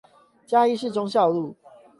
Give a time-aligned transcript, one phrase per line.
[0.47, 1.55] 嘉義市忠孝路